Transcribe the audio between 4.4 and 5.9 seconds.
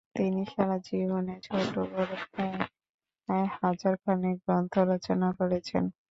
গ্রন্থ রচনা করেছেন।